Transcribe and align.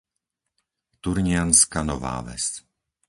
Turnianska 1.03 1.79
Nová 1.89 2.21
Ves 2.27 2.45